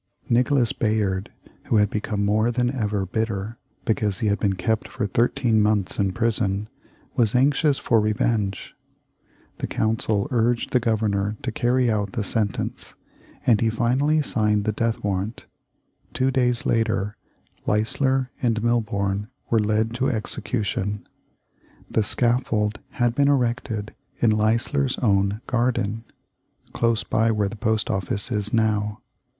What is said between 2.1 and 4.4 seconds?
more than ever bitter because he had